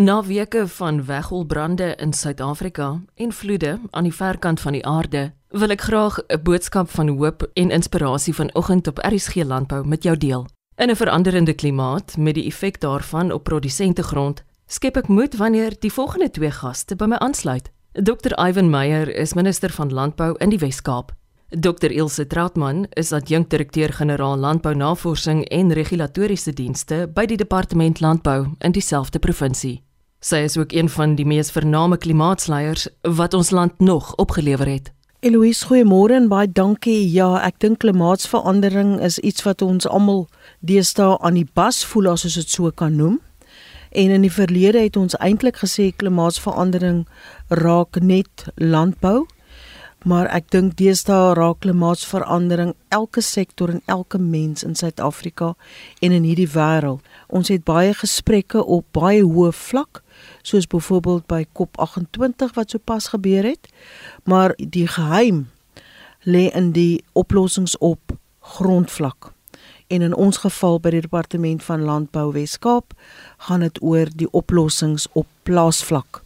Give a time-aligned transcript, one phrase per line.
[0.00, 5.70] Na weke van wegholbrande in Suid-Afrika en vloede aan die verkant van die aarde, wil
[5.70, 10.46] ek graag 'n boodskap van hoop en inspirasie vanoggend op RSG Landbou met jou deel.
[10.76, 15.76] In 'n veranderende klimaat met die effek daarvan op produsente grond, skep ek moed wanneer
[15.78, 17.70] die volgende twee gaste by my aansluit.
[17.92, 18.46] Dr.
[18.48, 21.12] Ivan Meyer is minister van Landbou in die Wes-Kaap.
[21.48, 21.90] Dr.
[21.90, 29.89] Ilse Trautmann is adjunkdirekteur-generaal Landbounavorsing en Regulatoriese Dienste by die Departement Landbou in dieselfde provinsie.
[30.20, 34.92] Sy is ook een van die mees vername klimaatsleiers wat ons land nog opgelewer het.
[35.20, 37.08] Eloise, goeiemôre en baie dankie.
[37.08, 40.26] Ja, ek dink klimaatsverandering is iets wat ons almal
[40.60, 43.16] deesdae aan die bas voel as ons dit so kan noem.
[43.90, 47.06] En in die verlede het ons eintlik gesê klimaatsverandering
[47.48, 49.24] raak net landbou
[50.04, 55.54] maar ek dink deesdae raak klimaatsverandering elke sektor en elke mens in Suid-Afrika
[56.00, 57.04] en in hierdie wêreld.
[57.28, 60.02] Ons het baie gesprekke op baie hoë vlak,
[60.42, 63.68] soos byvoorbeeld by COP28 wat sopas gebeur het,
[64.24, 65.48] maar die geheim
[66.24, 69.32] lê in die oplossings op grondvlak.
[69.90, 72.94] En in ons geval by die departement van landbou Wes-Kaap
[73.48, 76.22] gaan dit oor die oplossings op plaasvlak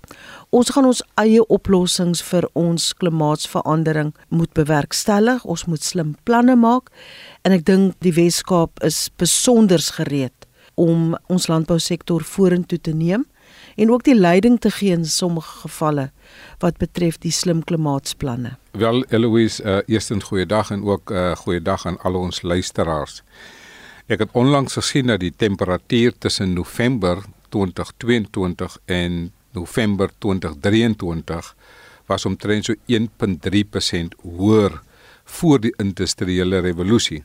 [0.54, 5.42] ons gaan ons eie oplossings vir ons klimaatsverandering moet bewerkstellig.
[5.50, 6.92] Ons moet slim planne maak
[7.42, 10.46] en ek dink die Wes-Kaap is besonder gereed
[10.78, 13.26] om ons landbousektor vorentoe te neem
[13.78, 16.08] en ook die leiding te gee in sommige gevalle
[16.62, 18.56] wat betref die slim klimaatsplanne.
[18.78, 23.22] Wel Eloise, uh, eerstens goeiedag en ook 'n uh, eh, goeiedag aan al ons luisteraars.
[24.06, 31.54] Ek het onlangs gesien dat die temperatuur tussen November 2022 en November 2023
[32.06, 34.80] was omtrent so 1.3% hoër
[35.24, 37.24] voor die industriële revolusie.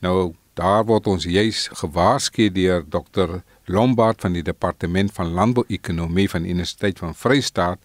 [0.00, 6.46] Nou daar word ons juis gewaarsku deur Dr Lombard van die departement van landbouekonomie van
[6.46, 7.80] Universiteit van Vryheid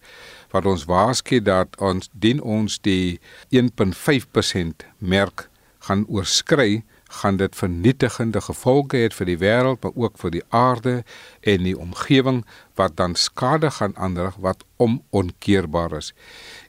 [0.50, 3.18] wat ons waarsku dat ons dien ons die
[3.50, 5.48] 1.5% merk
[5.88, 10.94] gaan oorskry gaan dit vernietigende gevolge hê vir die wêreld maar ook vir die aarde
[11.42, 12.44] en die omgewing
[12.78, 16.12] wat dan skade gaan aanrig wat onomkeerbaar is.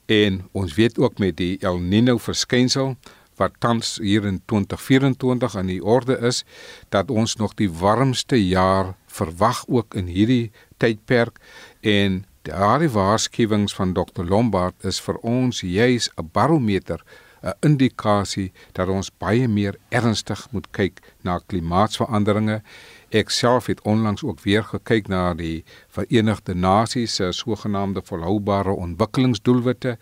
[0.05, 2.95] En ons weet ook met die El Niño verskynsel
[3.37, 6.43] wat tans hier in 2024 aan die orde is
[6.89, 11.39] dat ons nog die warmste jaar verwag ook in hierdie tydperk
[11.81, 17.03] en daardie waarskuwings van Dr Lombard is vir ons juis 'n barometer
[17.41, 22.61] 'n indikasie dat ons baie meer ernstig moet kyk na klimaatsveranderinge.
[23.09, 29.97] Ek self het onlangs ook weer gekyk na die Verenigde Nasies se sogenaamde volhoubare ontwikkelingsdoelwitte.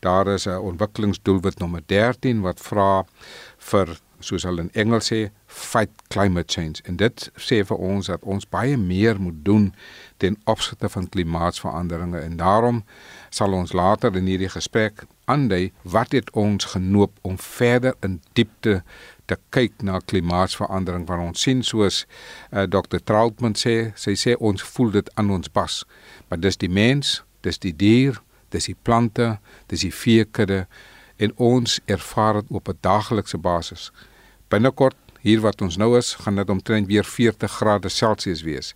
[0.00, 3.04] Daar is 'n ontwikkelingsdoelwit nommer 13 wat vra
[3.58, 8.22] vir soos hulle in Engels sê fight climate change en dit sê vir ons dat
[8.22, 9.74] ons baie meer moet doen
[10.16, 12.84] ten opsigte van klimaatsveranderinge en daarom
[13.30, 18.82] sal ons later in hierdie gesprek aandui wat het ons genoop om verder in diepte
[19.26, 22.02] te kyk na klimaatsverandering wat ons sien soos
[22.50, 22.98] uh, Dr.
[23.04, 25.82] Trautmann sê, sy sê ons voel dit aan ons bas.
[26.28, 28.18] Maar dis die mens, dis die dier,
[28.52, 29.36] dis die plante,
[29.72, 30.66] dis die veekudde
[31.22, 33.90] en ons ervaar dit op 'n daaglikse basis.
[34.48, 38.74] Binnekort hier wat ons nou is, gaan dit omtrent weer 40 grade Celsius wees.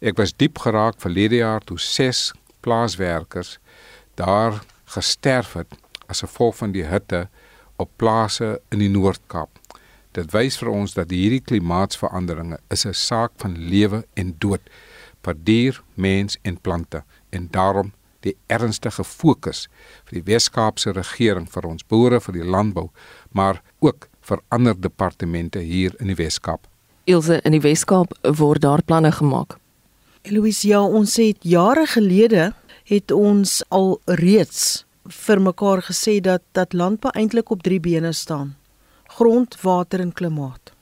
[0.00, 3.58] Ek was diep geraak verlede jaar toe 6 plaaswerkers
[4.14, 4.60] daar
[4.94, 5.76] gesterf het
[6.08, 7.26] as gevolg van die hitte
[7.76, 9.50] op plase in die Noord-Kaap.
[10.16, 14.64] Dit wys vir ons dat hierdie klimaatsveranderinge is 'n saak van lewe en dood
[15.22, 19.68] vir dier, mens en plante en daarom die ernstige fokus
[20.08, 22.88] vir die Wes-Kaapse regering vir ons boere vir die landbou,
[23.30, 26.66] maar ook vir ander departemente hier in die Wes-Kaap.
[27.04, 29.56] Ilse in die Wes-Kaap word daar planne gemaak.
[30.22, 32.52] Eloise, ja, ons het jare gelede
[32.88, 34.84] het ons al reeds
[35.26, 38.56] vir mekaar gesê dat dat landbou eintlik op drie bene staan:
[39.16, 40.72] grond, water en klimaat.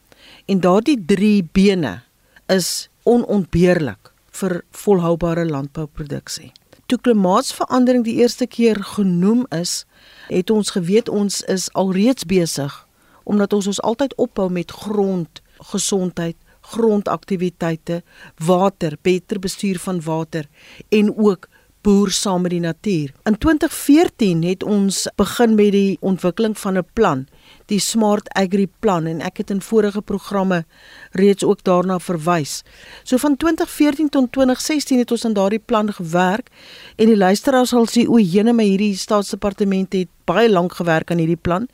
[0.47, 2.03] En daardie drie bene
[2.47, 6.53] is onontbeerlik vir volhoubare landbouproduksie.
[6.87, 9.85] Toe klimaatsverandering die eerste keer genoem is,
[10.29, 12.83] het ons geweet ons is alreeds besig
[13.27, 15.41] omdat ons ons altyd ophou met grond,
[15.73, 18.03] gesondheid, grondaktiwiteite,
[18.39, 20.47] water, beter bestuur van water
[20.95, 21.49] en ook
[21.87, 23.13] boer saam met die natuur.
[23.31, 27.27] In 2014 het ons begin met die ontwikkeling van 'n plan,
[27.67, 30.65] die Smart Agri plan en ek het in vorige programme
[31.11, 32.63] reeds ook daarna verwys.
[33.03, 36.49] So van 2014 tot 2016 het ons aan daardie plan gewerk
[36.97, 41.19] en die luisteraars sal sê o, jene my hierdie staatsdepartement het baie lank gewerk aan
[41.19, 41.69] hierdie plan.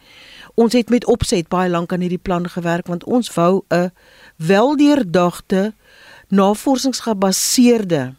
[0.54, 3.90] Ons het met opset baie lank aan hierdie plan gewerk want ons wou 'n
[4.36, 5.72] weldeurdagte
[6.28, 8.14] navorsingsgebaseerde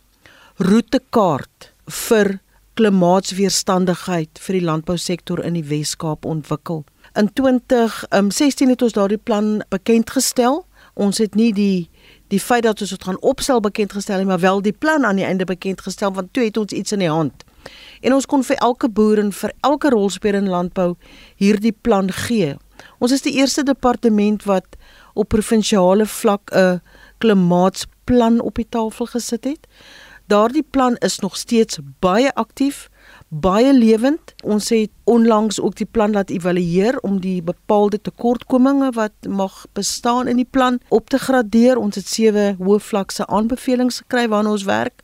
[0.57, 2.39] roetekaart vir
[2.73, 6.83] klimaatsweerstandigheid vir die landbousektor in die Wes-Kaap ontwikkel.
[7.19, 10.63] In 2016 um, het ons daardie plan bekend gestel.
[10.93, 11.89] Ons het nie die
[12.33, 15.19] die feit dat ons dit gaan opstel bekend gestel nie, maar wel die plan aan
[15.19, 17.43] die einde bekend gestel want toe het ons iets in die hand.
[18.01, 20.95] En ons kon vir elke boer en vir elke rolspeler in landbou
[21.37, 22.55] hierdie plan gee.
[22.97, 24.79] Ons is die eerste departement wat
[25.13, 26.81] op provinsiale vlak 'n
[27.17, 29.67] klimaatsplan op die tafel gesit het.
[30.25, 32.89] Daardie plan is nog steeds baie aktief,
[33.27, 34.33] baie lewend.
[34.43, 40.27] Ons het onlangs ook die plan laat evalueer om die bepaalde tekortkominge wat mag bestaan
[40.27, 41.77] in die plan op te gradeer.
[41.77, 45.03] Ons het sewe hoofvlakse aanbevelings gekry waarna ons werk.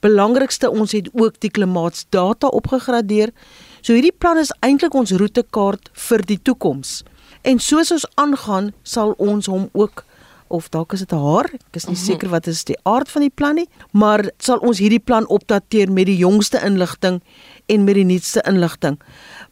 [0.00, 3.32] Belangrikste, ons het ook die klimaatsdata opgegradeer.
[3.80, 7.02] So hierdie plan is eintlik ons roetekaart vir die toekoms.
[7.44, 10.04] En soos ons aangaan, sal ons hom ook
[10.54, 12.04] of dalk is dit 'n haar, ek is nie mhm.
[12.04, 15.90] seker wat is die aard van die plan nie, maar sal ons hierdie plan opdateer
[15.90, 17.20] met die jongste inligting
[17.66, 18.98] en met die nuutste inligting.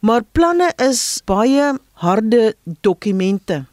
[0.01, 3.65] Maar planne is baie harde dokumente.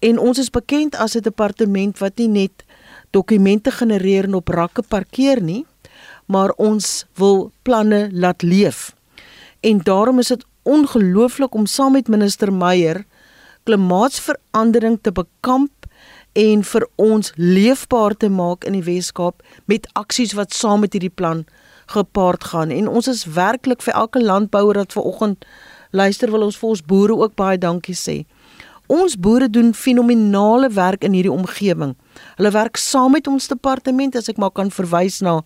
[0.00, 2.64] En ons is bekend as 'n departement wat nie net
[3.10, 5.66] dokumente genereer en op rakke parkeer nie,
[6.26, 8.94] maar ons wil planne laat leef.
[9.60, 13.04] En daarom is dit ongelooflik om saam met minister Meyer
[13.64, 15.86] klimaatsverandering te bekamp
[16.32, 21.10] en vir ons leefbaar te maak in die Wes-Kaap met aksies wat saam met hierdie
[21.10, 21.44] plan
[21.90, 22.70] gepaard gaan.
[22.70, 25.46] En ons is werklik vir elke landbouer wat ver oggend
[25.90, 28.24] luister wil ons vir ons boere ook baie dankie sê.
[28.90, 31.94] Ons boere doen fenominale werk in hierdie omgewing.
[32.38, 35.40] Hulle werk saam met ons departement as ek maar kan verwys na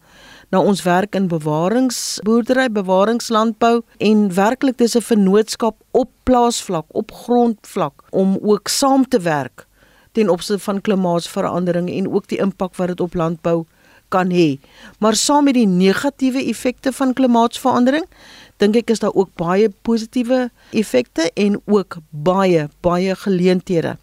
[0.52, 8.04] na ons werk in bewaringsboerdery, bewaringslandbou en werklik dis 'n vennootskap op plaasvlak, op grondvlak
[8.10, 9.66] om ook saam te werk
[10.14, 13.64] ten opsigte van klimaatsverandering en ook die impak wat dit op landbou
[14.14, 14.58] kan hê.
[15.02, 18.06] Maar saam met die negatiewe effekte van klimaatsverandering,
[18.62, 23.96] dink ek is daar ook baie positiewe effekte en ook baie baie geleenthede.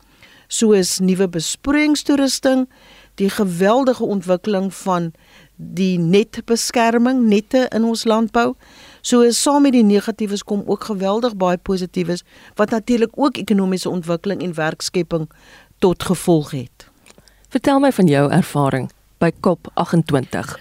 [0.52, 2.68] Soos nuwe besproeiingstoerusting,
[3.16, 5.12] die geweldige ontwikkeling van
[5.56, 8.56] die netbeskerming nette in ons landbou.
[9.06, 12.26] So saam met die negatiefes kom ook geweldig baie positiefes
[12.60, 15.30] wat natuurlik ook ekonomiese ontwikkeling en werkskepping
[15.82, 16.86] tot gevolg het.
[17.50, 20.54] Vertel my van jou ervaring by COP28.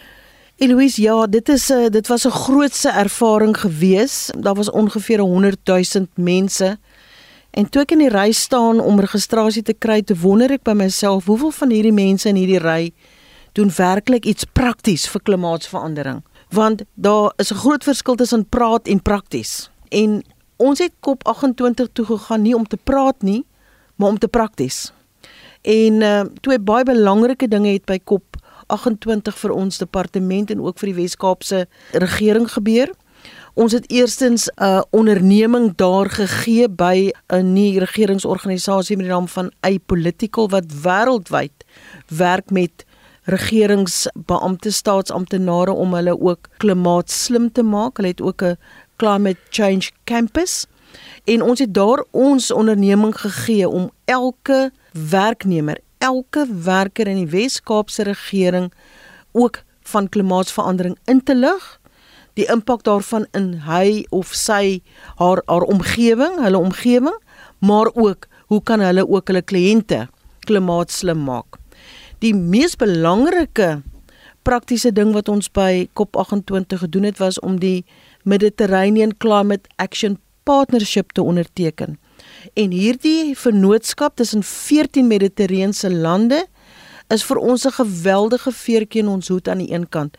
[0.60, 4.30] Eloise, ja, dit is 'n dit was 'n grootse ervaring gewees.
[4.38, 6.78] Daar was ongeveer 100 000 mense.
[7.50, 10.72] En toe ek in die ry staan om registrasie te kry, te wonder ek by
[10.72, 12.92] myself, hoeveel van hierdie mense in hierdie ry
[13.52, 16.22] doen werklik iets prakties vir klimaatsverandering?
[16.50, 19.70] Want daar is 'n groot verskil tussen praat en prakties.
[19.88, 20.22] En
[20.56, 23.44] ons het COP28 toe gegaan nie om te praat nie,
[23.96, 24.92] maar om te prakties.
[25.62, 28.36] En uh, twee baie belangrike dinge het by COP
[28.66, 32.92] 28 vir ons departement en ook vir die Wes-Kaapse regering gebeur.
[33.54, 39.28] Ons het eerstens 'n uh, onderneming daar gegee by 'n nuwe regeringsorganisasie met die naam
[39.28, 41.52] van iPolitical wat wêreldwyd
[42.08, 42.84] werk met
[43.24, 47.96] regeringsbeampte staatsamptenare om hulle ook klimaatslim te maak.
[47.96, 48.58] Hulle het ook 'n
[48.96, 50.66] climate change campus
[51.24, 58.08] en ons het daar ons onderneming gegee om elke werknemer, elke werker in die Wes-Kaapse
[58.08, 58.70] regering
[59.32, 59.62] ook
[59.92, 61.66] van klimaatsverandering in te lig,
[62.38, 64.80] die impak daarvan in hy of sy
[65.20, 67.16] haar haar omgewing, hulle omgewing,
[67.58, 70.06] maar ook hoe kan hulle ook hulle kliënte
[70.46, 71.58] klimaatslim maak?
[72.20, 73.80] Die mees belangrike
[74.42, 77.84] praktiese ding wat ons by COP28 gedoen het was om die
[78.24, 81.98] Mediterranean Climate Action Partnership te onderteken.
[82.54, 86.46] En hierdie vennootskap tussen 14 Mediterrane lande
[87.10, 90.16] is vir ons 'n geweldige veertjie in ons hoed aan die een kant.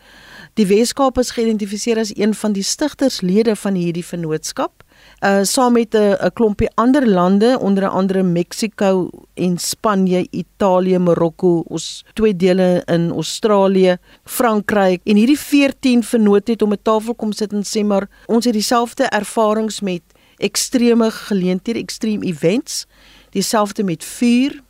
[0.54, 4.82] Die Weskaap is geïdentifiseer as een van die stigterslede van hierdie vennootskap,
[5.24, 11.64] uh saam met 'n 'n klompie ander lande, onder andere Mexiko en Spanje, Italië, Marokko,
[11.68, 17.32] ons twee dele in Australië, Frankryk en hierdie 14 vennoot het om 'n tafel kom
[17.32, 20.02] sit en sê maar ons het dieselfde ervarings met
[20.42, 22.84] ekstreme geleenthede, extreme events,
[23.30, 24.60] dieselfde met vuur.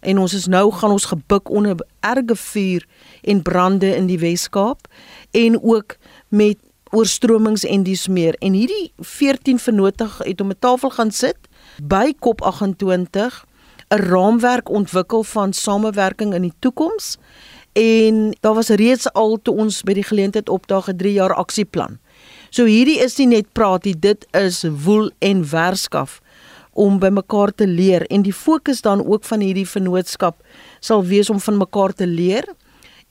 [0.00, 2.86] En ons is nou gaan ons gebuk onder erge vuur
[3.22, 4.86] en brande in die Wes-Kaap
[5.30, 5.96] en ook
[6.28, 6.58] met
[6.94, 8.36] oorstromings en dis meer.
[8.38, 11.36] En hierdie 14 vennotig het om 'n tafel gaan sit
[11.82, 13.44] by COP28
[13.88, 17.16] 'n raamwerk ontwikkel van samewerking in die toekoms
[17.72, 21.98] en daar was reeds al toe ons by die geleentheid opdaag 'n 3 jaar aksieplan.
[22.56, 26.22] So hierdie is nie net praat nie, dit is woel en werskaf
[26.72, 28.06] om by mekaar te leer.
[28.08, 30.38] En die fokus dan ook van hierdie vennootskap
[30.80, 32.48] sal wees om van mekaar te leer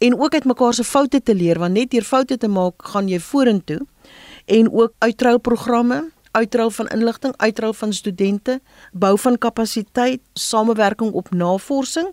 [0.01, 3.05] en ook uit mekaar se foute te leer want net deur foute te maak gaan
[3.11, 3.77] jy vorentoe
[4.57, 6.01] en ook uitrouprogramme
[6.35, 8.59] uitrou van inligting, uitrou van studente,
[8.91, 12.09] bou van kapasiteit, samewerking op navorsing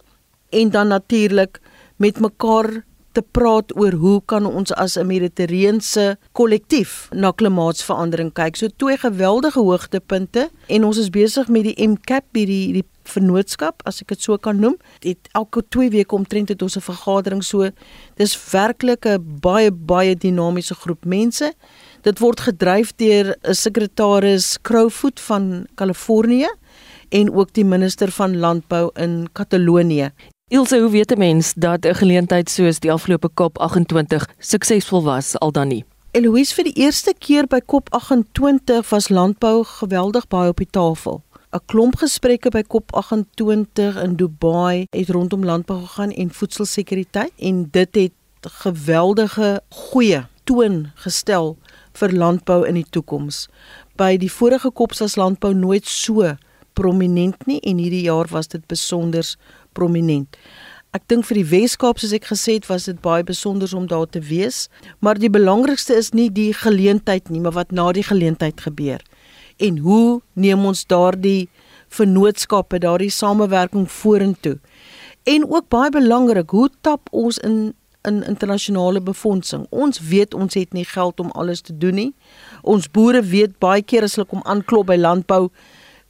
[0.50, 1.62] en dan natuurlik
[1.96, 8.56] met mekaar te praat oor hoe kan ons as 'n mediterrane kollektief na klimaatsverandering kyk.
[8.56, 14.00] So twee geweldige hoogtepunte en ons is besig met die MCAP hierdie die vennootskap as
[14.02, 14.76] ek dit so kan noem.
[15.00, 17.70] Dit elke 2 weke omtrent het ons 'n vergadering so.
[18.16, 21.52] Dis werklik 'n baie baie dinamiese groep mense.
[22.02, 26.50] Dit word gedryf deur 'n sekretaris Crowfoot van Kalifornië
[27.10, 30.12] en ook die minister van landbou in Katalonië.
[30.52, 35.52] Ilse, hoe weet 'n mens dat 'n geleentheid soos die afgelope COP28 suksesvol was al
[35.52, 35.84] dan nie?
[36.10, 41.22] Eloise vir die eerste keer by COP28 was landbou geweldig baie op die tafel.
[41.52, 47.94] 'n Klomp gesprekke by COP28 in Dubai het rondom landbou gegaan en voedselsekuriteit en dit
[47.94, 51.56] het geweldige goeie toon gestel
[51.92, 53.48] vir landbou in die toekoms.
[53.96, 56.36] By die vorige COPs was landbou nooit so
[56.72, 59.26] prominent nie en hierdie jaar was dit besonder
[59.72, 60.38] prominent.
[60.92, 64.08] Ek dink vir die Weskaap soos ek gesê het, was dit baie besonder om daar
[64.12, 64.66] te wees,
[65.00, 69.00] maar die belangrikste is nie die geleentheid nie, maar wat na die geleentheid gebeur.
[69.56, 71.48] En hoe neem ons daardie
[71.92, 74.58] vennootskappe, daardie samewerking vorentoe?
[75.24, 79.66] En ook baie belangrik, hoe tap ons in in internasionale befondsing.
[79.70, 82.08] Ons weet ons het nie geld om alles te doen nie.
[82.62, 85.52] Ons boere weet baie keer as hulle kom aanklop by landbou,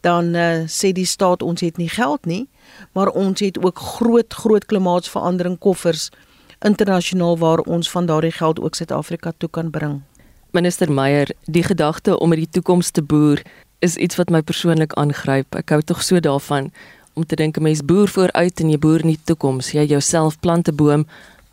[0.01, 2.47] dan uh, sê die staat ons het nie geld nie,
[2.93, 6.11] maar ons het ook groot groot klimaatsverandering koffers
[6.63, 10.01] internasionaal waar ons van daardie geld ook Suid-Afrika toe kan bring.
[10.51, 13.43] Minister Meyer, die gedagte om met die toekoms te boer
[13.79, 15.55] is iets wat my persoonlik aangryp.
[15.57, 16.71] Ek hou tog so daarvan
[17.15, 19.73] om te dink 'n mens boer vooruit en jy boer in die toekoms.
[19.73, 21.07] Jy jouself plant 'n boom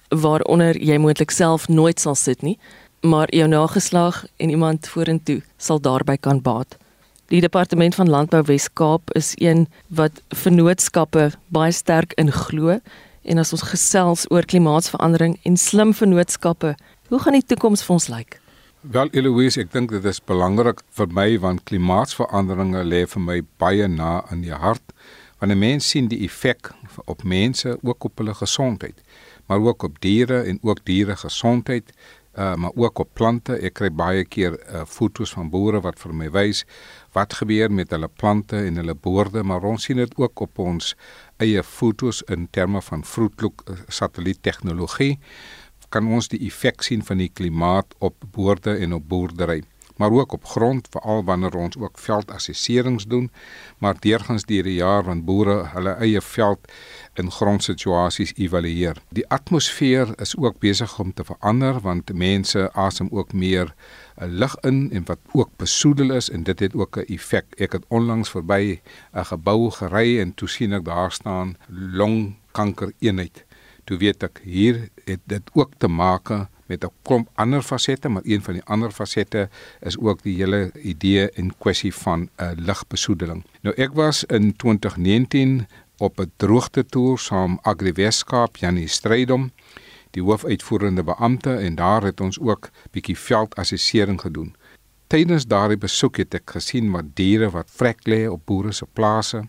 [0.09, 2.57] waaronder jy moontlik self nooit sal sit nie,
[3.01, 6.77] maar jou nageslag en iemand vorentoe sal daarby kan baat.
[7.29, 12.79] Die departement van landbou Wes-Kaap is een wat vennootskappe baie sterk in glo
[13.21, 16.73] en as ons gesels oor klimaatsverandering en slim vennootskappe,
[17.13, 18.39] hoe gaan die toekoms vir ons lyk?
[18.81, 23.85] Wel Eloise, ek dink dit is belangrik vir my want klimaatsveranderinge lê vir my baie
[23.93, 24.95] na in die hart.
[25.37, 26.71] Wanneer mense sien die effek
[27.05, 28.97] op mense ook op hulle gesondheid,
[29.45, 31.93] maar ook op diere en ook diere gesondheid,
[32.37, 33.57] uh, maar ook op plante.
[33.59, 36.65] Ek kry baie keer uh, foto's van boere wat vir my wys
[37.13, 40.95] wat gebeur met hulle plante en hulle boorde, maar ons sien dit ook op ons
[41.37, 45.17] eie foto's in terme van vroedlook uh, satelliettegnologie
[45.89, 49.63] kan ons die effek sien van die klimaat op boorde en op boerdery
[49.99, 53.31] maar ook op grond veral wanneer ons ook veldassesserings doen
[53.77, 56.71] maar deurgangs deur die jaar want boere hulle eie veld
[57.19, 59.01] in grondsituasies evalueer.
[59.09, 63.75] Die atmosfeer is ook besig om te verander want mense asem ook meer eh,
[64.27, 67.45] lug in en wat ook besoedel is en dit het ook 'n effek.
[67.57, 68.79] Ek het onlangs verby
[69.13, 73.45] 'n gebou gery en toe sien ek daar staan longkanker eenheid.
[73.83, 76.29] Toe weet ek hier het dit ook te maak
[76.69, 79.49] met 'n klomp ander fasette, maar een van die ander fasette
[79.81, 83.43] is ook die hele idee en kwessie van 'n lugbesoedeling.
[83.61, 89.51] Nou ek was in 2019 op 'n droogte toer saam Agri Weskaap Janie Strydom,
[90.11, 94.55] die hoofuitvoerende beampte en daar het ons ook bietjie veldassessering gedoen.
[95.07, 99.43] Tydens daardie besoek het ek gesien wat diere wat vrek lê op boere se plase.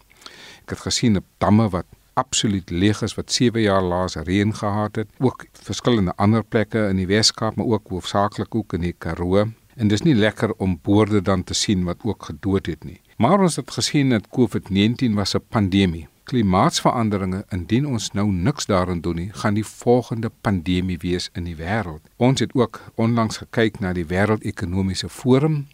[0.62, 1.87] Ek het gesien op damme wat
[2.21, 5.09] absoluut leeg is wat 7 jaar laas reën gehad het.
[5.19, 9.47] Ook verskillende ander plekke in die Weskaap, maar ook hoofsaaklik ook in die Karoo.
[9.76, 13.00] En dis nie lekker om boorde dan te sien wat ook gedood het nie.
[13.17, 16.09] Maar ons het gesien dat COVID-19 was 'n pandemie.
[16.30, 21.56] Klimaatsveranderinge, indien ons nou niks daaraan doen nie, gaan die volgende pandemie wees in die
[21.58, 22.04] wêreld.
[22.22, 25.64] Ons het ook onlangs gekyk na die Wêreldekonomiese Forum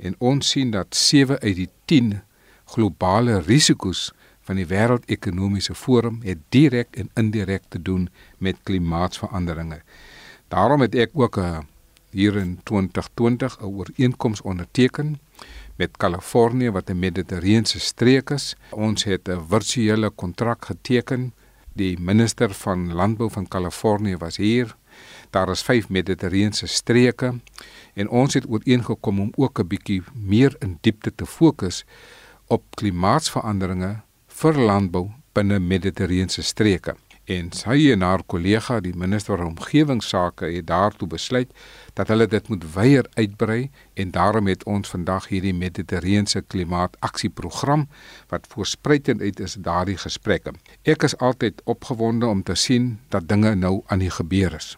[0.00, 2.14] en ons sien dat 7 uit die 10
[2.72, 4.06] globale risiko's
[4.48, 9.82] van die Wêreldekonomiese Forum het direk en indirek te doen met klimaatsveranderinge.
[10.48, 11.58] Daarom het ek ook 'n uh,
[12.10, 15.18] hier in 2020 'n ooreenkoms onderteken
[15.78, 18.56] met Kalifornië wat 'n mediterrane streek is.
[18.70, 21.32] Ons het 'n virtuele kontrak geteken.
[21.72, 24.76] Die minister van landbou van Kalifornië was hier.
[25.30, 27.40] Daar is 5 mediterrane streke
[27.94, 31.84] en ons het ooreengekom om ook 'n bietjie meer in diepte te fokus
[32.46, 36.96] op klimaatsveranderinge vir landbou binne mediterrane streke.
[37.28, 41.52] En sy en haar kollega die minister van omgewingsake het daartoe besluit
[41.98, 43.68] dat hulle dit moet weier uitbrei
[44.00, 47.86] en daarom het ons vandag hierdie Mediterrane klimaataksieprogram
[48.32, 50.54] wat voorspruitend uit is daardie gesprekke.
[50.82, 54.76] Ek is altyd opgewonde om te sien dat dinge nou aan die gebeur is.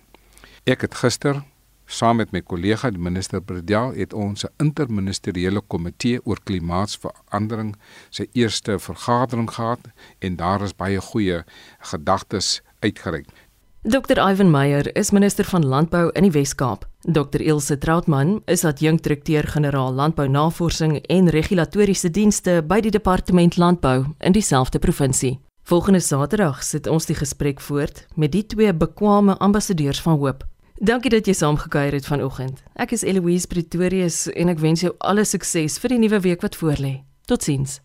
[0.64, 1.42] Ek het gister
[1.90, 7.74] saam met my kollega die minister Bredel het ons 'n interministeriële komitee oor klimaatsverandering
[8.10, 9.80] sy eerste vergadering gehad
[10.18, 11.44] en daar is baie goeie
[11.78, 13.26] gedagtes uitgereik.
[13.82, 16.84] Dr Ivan Meyer is minister van landbou in die Wes-Kaap.
[17.00, 24.78] Dr Ilse Troutman is adjunkdirekteur-generaal landbounavorsing en regulatoriese dienste by die departement landbou in dieselfde
[24.78, 25.40] provinsie.
[25.62, 30.44] Volgende Saterdag sit ons die gesprek voort met die twee bekwame ambassadeurs van hoop.
[30.80, 32.62] Dankie dat jy saamgekuier het vanoggend.
[32.80, 36.56] Ek is Eloise Pretorius en ek wens jou alle sukses vir die nuwe week wat
[36.56, 36.94] voorlê.
[37.28, 37.82] Totsiens.